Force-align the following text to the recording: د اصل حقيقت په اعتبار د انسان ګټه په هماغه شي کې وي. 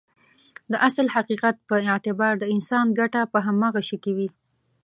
د 0.71 0.73
اصل 0.87 1.07
حقيقت 1.15 1.55
په 1.69 1.75
اعتبار 1.91 2.33
د 2.39 2.43
انسان 2.55 2.85
ګټه 2.99 3.21
په 3.33 3.39
هماغه 3.47 3.81
شي 3.87 3.97
کې 4.03 4.11
وي. 4.17 4.29